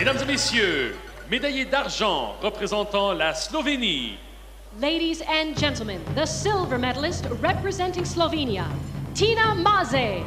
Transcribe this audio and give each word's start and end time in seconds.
Mesdames 0.00 0.22
et 0.22 0.32
messieurs, 0.32 0.96
médaillé 1.30 1.66
d'argent 1.66 2.34
représentant 2.40 3.12
la 3.12 3.34
Slovénie. 3.34 4.16
Ladies 4.80 5.20
and 5.28 5.54
gentlemen, 5.58 6.00
the 6.16 6.24
silver 6.24 6.78
medalist 6.78 7.26
representing 7.42 8.06
Slovenia, 8.06 8.64
Tina 9.14 9.54
Maze. 9.54 10.24